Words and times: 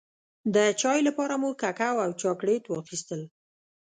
د 0.55 0.57
چای 0.81 0.99
لپاره 1.07 1.33
مو 1.41 1.49
ککو 1.61 1.95
او 2.05 2.11
چاکلېټ 2.21 2.63
واخيستل. 2.67 3.21